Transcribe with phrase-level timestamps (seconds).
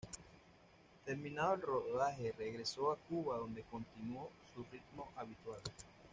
[1.05, 5.61] Terminado el rodaje regresó a Cuba donde continuó su ritmo habitual.